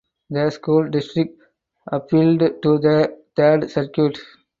The 0.31 0.49
school 0.49 0.89
district 0.89 1.39
appealed 1.85 2.39
to 2.63 2.79
the 2.79 3.19
Third 3.35 3.69
Circuit. 3.69 4.17